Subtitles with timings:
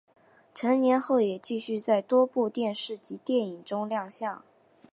[0.55, 4.41] 成年后也继续在多部电视及电影中亮相。